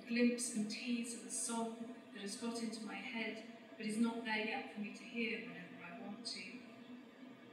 [0.00, 1.76] the glimpse and tease of a song
[2.14, 3.42] that has got into my head
[3.76, 6.40] but is not there yet for me to hear whenever I want to.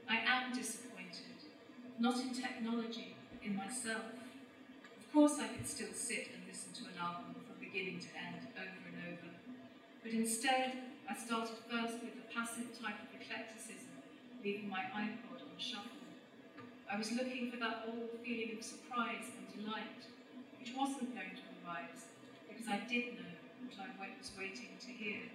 [0.08, 1.44] I am disappointed,
[1.98, 4.02] not in technology, in myself.
[5.12, 8.80] Course, I could still sit and listen to an album from beginning to end, over
[8.80, 9.28] and over.
[10.00, 10.72] But instead,
[11.04, 13.92] I started first with the passive type of eclecticism,
[14.40, 16.08] leaving my iPod on shuffle.
[16.88, 20.00] I was looking for that old feeling of surprise and delight,
[20.56, 22.08] which wasn't going to arise,
[22.48, 23.36] because I did know
[23.68, 25.28] what I was waiting to hear.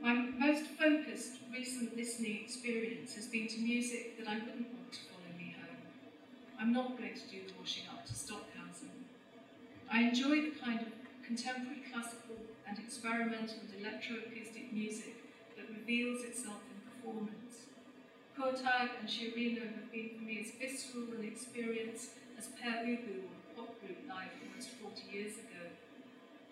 [0.00, 4.77] My most focused recent listening experience has been to music that I wouldn't
[6.60, 8.90] I'm not going to do the washing up to stop Stockhausen.
[9.90, 10.88] I enjoy the kind of
[11.24, 12.36] contemporary classical
[12.66, 15.14] and experimental and electroacoustic music
[15.56, 17.48] that reveals itself in performance
[18.38, 23.34] Kurtag and Sciarrino have been for me as visceral an experience as Pere Ubu or
[23.56, 25.74] pop group live almost 40 years ago.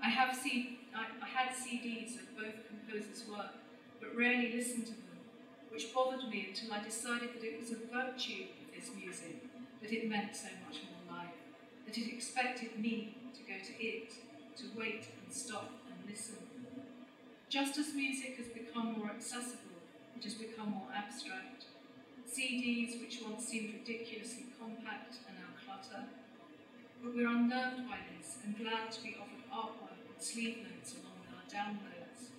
[0.03, 3.55] I have seen, I, I had CDs of both composers' work,
[4.01, 5.23] but rarely listened to them,
[5.71, 9.46] which bothered me until I decided that it was a virtue of this music,
[9.83, 11.37] that it meant so much more life,
[11.87, 14.13] that it expected me to go to it,
[14.57, 16.37] to wait and stop and listen.
[17.49, 19.79] Just as music has become more accessible,
[20.17, 21.67] it has become more abstract.
[22.27, 26.05] CDs which once seemed ridiculously compact are now clutter.
[27.03, 31.17] But we're unnerved by this and glad to be offered artwork and sleeve notes along
[31.23, 32.35] with our downloads.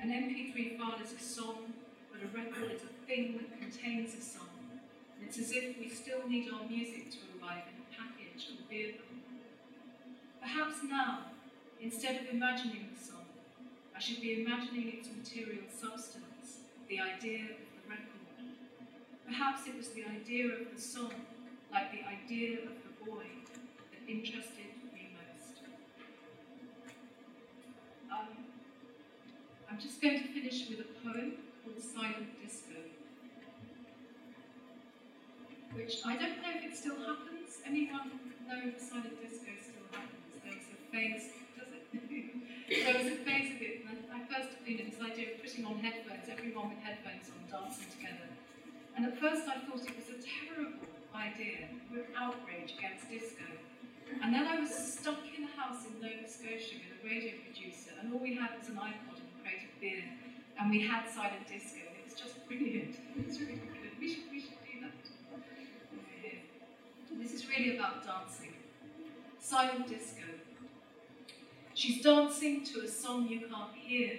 [0.00, 1.74] An MP3 file is a song,
[2.10, 4.57] but a record is a thing that contains a song.
[5.22, 9.04] It's as if we still need our music to arrive in a package or vehicle.
[10.40, 11.32] Perhaps now,
[11.80, 13.26] instead of imagining the song,
[13.94, 18.54] I should be imagining its material substance, the idea of the record.
[19.26, 21.12] Perhaps it was the idea of the song,
[21.72, 23.26] like the idea of the boy,
[23.90, 25.60] that interested me most.
[28.10, 28.28] Um,
[29.70, 31.32] I'm just going to finish with a poem
[31.64, 32.78] called Silent Disco,
[35.78, 37.62] which I don't know if it still happens.
[37.62, 38.10] Anyone
[38.50, 40.26] know if silent disco still happens?
[40.42, 41.86] There was a phase, does it?
[42.82, 45.78] there was a phase of it, I first, you know, this idea of putting on
[45.78, 48.26] headphones, everyone with headphones on dancing together.
[48.98, 50.82] And at first I thought it was a terrible
[51.14, 53.46] idea, with outrage against disco.
[54.18, 57.94] And then I was stuck in a house in Nova Scotia with a radio producer,
[58.02, 60.10] and all we had was an iPod and a crate of beer,
[60.58, 61.86] and we had silent disco.
[61.86, 62.98] And it was just brilliant.
[63.22, 63.94] It's really good.
[64.00, 64.57] We should, we should
[67.18, 68.54] This is really about dancing.
[69.40, 70.22] Silent disco.
[71.74, 74.18] She's dancing to a song you can't hear,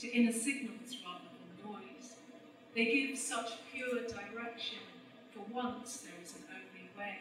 [0.00, 2.16] to inner signals rather than noise.
[2.74, 4.80] They give such pure direction.
[5.32, 7.18] For once, there is an only way.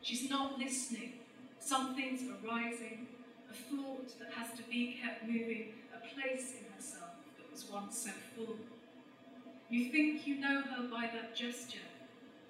[0.00, 1.14] She's not listening.
[1.58, 3.06] Something's arising,
[3.50, 7.98] a thought that has to be kept moving, a place in herself that was once
[7.98, 8.56] so full.
[9.68, 11.88] You think you know her by that gesture,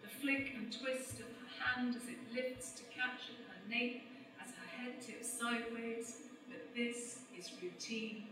[0.03, 1.34] the flick and twist of
[1.65, 4.03] hand as it lifts to catch at her nape
[4.43, 8.25] as her head tips sideways, but this is routine.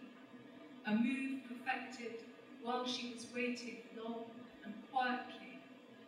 [0.87, 2.21] A move perfected
[2.63, 4.25] while she was waiting long
[4.65, 5.59] and quietly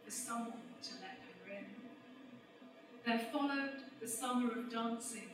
[0.05, 0.53] for someone
[0.83, 1.65] to let her in.
[3.07, 5.31] There followed the summer of dancing,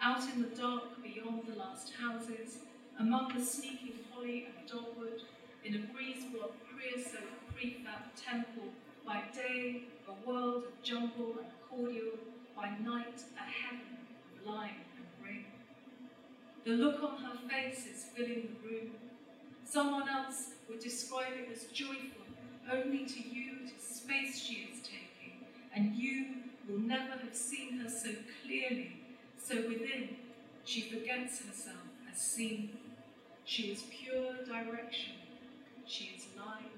[0.00, 2.58] out in the dark beyond the last houses,
[2.98, 5.22] among the sneaking holly and dogwood,
[5.64, 8.68] in a breeze-block creosote prefab temple,
[9.06, 12.18] by day a world of jungle and cordial,
[12.56, 13.98] by night a heaven
[14.40, 15.44] of lime and ring.
[16.64, 18.90] The look on her face is filling the room.
[19.64, 22.24] Someone else would describe it as joyful
[22.72, 25.44] only to you, to space she is taking,
[25.74, 26.26] and you
[26.68, 28.10] will never have seen her so
[28.42, 29.02] clearly,
[29.36, 30.16] so within,
[30.64, 31.76] she forgets herself
[32.10, 32.70] as seen.
[33.44, 35.14] She is pure direction.
[35.86, 36.73] She is light